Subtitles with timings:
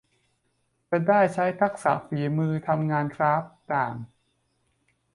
[0.89, 3.93] จะได้ใช้ทักษะฝีมือทำงานคราฟต์ต่าง